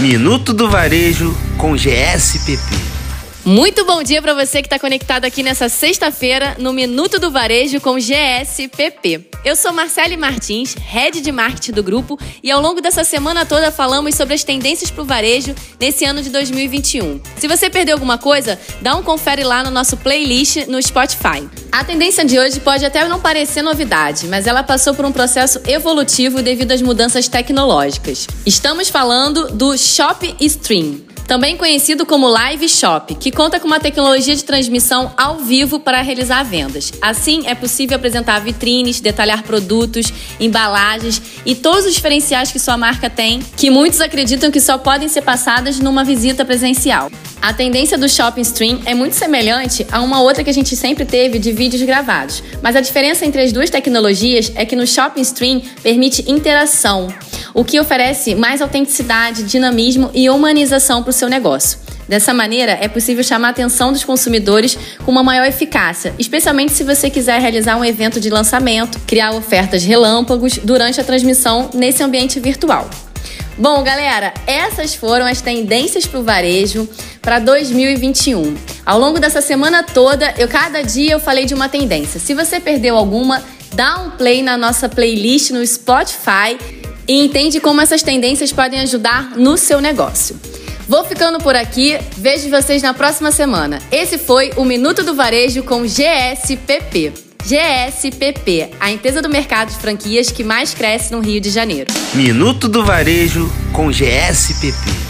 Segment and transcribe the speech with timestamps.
[0.00, 2.97] Minuto do Varejo com GSPP.
[3.48, 7.80] Muito bom dia para você que está conectado aqui nessa sexta-feira no Minuto do Varejo
[7.80, 9.26] com GSPP.
[9.42, 13.70] Eu sou Marcele Martins, head de marketing do grupo, e ao longo dessa semana toda
[13.70, 17.22] falamos sobre as tendências para o varejo nesse ano de 2021.
[17.38, 21.48] Se você perdeu alguma coisa, dá um confere lá no nosso playlist no Spotify.
[21.72, 25.58] A tendência de hoje pode até não parecer novidade, mas ela passou por um processo
[25.66, 28.26] evolutivo devido às mudanças tecnológicas.
[28.44, 34.34] Estamos falando do Shop Stream também conhecido como Live Shop, que conta com uma tecnologia
[34.34, 36.90] de transmissão ao vivo para realizar vendas.
[37.02, 40.10] Assim, é possível apresentar vitrines, detalhar produtos,
[40.40, 45.06] embalagens e todos os diferenciais que sua marca tem, que muitos acreditam que só podem
[45.06, 47.10] ser passadas numa visita presencial.
[47.42, 51.04] A tendência do shopping stream é muito semelhante a uma outra que a gente sempre
[51.04, 55.20] teve de vídeos gravados, mas a diferença entre as duas tecnologias é que no shopping
[55.20, 57.08] stream permite interação,
[57.58, 61.76] o que oferece mais autenticidade, dinamismo e humanização para o seu negócio.
[62.06, 66.84] Dessa maneira, é possível chamar a atenção dos consumidores com uma maior eficácia, especialmente se
[66.84, 72.38] você quiser realizar um evento de lançamento, criar ofertas relâmpagos durante a transmissão nesse ambiente
[72.38, 72.88] virtual.
[73.58, 76.88] Bom, galera, essas foram as tendências para o varejo
[77.20, 78.54] para 2021.
[78.86, 82.20] Ao longo dessa semana toda, eu cada dia eu falei de uma tendência.
[82.20, 83.42] Se você perdeu alguma,
[83.74, 86.77] dá um play na nossa playlist no Spotify
[87.08, 90.38] e entende como essas tendências podem ajudar no seu negócio.
[90.86, 93.78] Vou ficando por aqui, vejo vocês na próxima semana.
[93.90, 97.12] Esse foi o Minuto do Varejo com GSPP.
[97.44, 101.92] GSPP, a empresa do mercado de franquias que mais cresce no Rio de Janeiro.
[102.14, 105.07] Minuto do Varejo com GSPP.